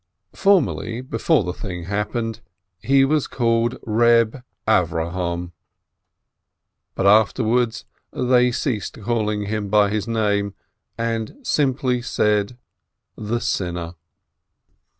Formerly, 0.33 1.01
before 1.01 1.43
the 1.43 1.53
thing 1.53 1.83
happened, 1.83 2.41
he 2.79 3.05
was 3.05 3.27
called 3.27 3.77
Reb 3.83 4.41
Avrohom, 4.67 5.51
but 6.95 7.05
afterwards 7.05 7.85
they 8.11 8.51
ceased 8.51 8.99
calling 9.03 9.43
him 9.45 9.69
by 9.69 9.91
his 9.91 10.07
name, 10.07 10.55
and 10.97 11.35
said 11.43 11.45
simply 11.45 12.01
the 13.15 13.39
Sinner. 13.39 13.93